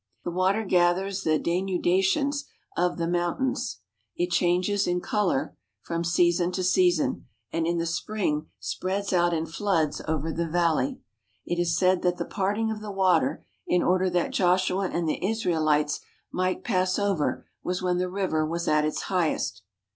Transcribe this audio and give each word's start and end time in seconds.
The 0.23 0.31
water 0.31 0.65
gathers 0.65 1.21
the 1.21 1.37
denudations 1.37 2.45
of 2.75 2.97
the 2.97 3.07
mountains. 3.07 3.81
It 4.15 4.31
changes 4.31 4.87
in 4.87 4.99
colour 4.99 5.55
from 5.83 6.03
season 6.03 6.51
to 6.53 6.63
season, 6.63 7.27
and 7.53 7.67
in 7.67 7.77
the 7.77 7.85
spring 7.85 8.47
spreads 8.59 9.13
out 9.13 9.31
in 9.31 9.45
floods 9.45 10.01
over 10.07 10.31
the 10.31 10.49
valley. 10.49 10.97
It 11.45 11.59
is 11.61 11.77
said 11.77 12.01
that 12.01 12.17
the 12.17 12.25
parting 12.25 12.71
of 12.71 12.81
the 12.81 12.89
water 12.91 13.45
in 13.67 13.83
order 13.83 14.09
that 14.09 14.33
Joshua 14.33 14.89
and 14.91 15.07
the 15.07 15.23
Israelites 15.23 15.99
might 16.31 16.63
pass 16.63 16.97
over 16.97 17.45
was 17.63 17.83
when 17.83 17.99
the 17.99 18.09
river 18.09 18.43
was 18.43 18.67
at 18.67 18.83
its 18.83 19.03
highest. 19.03 19.61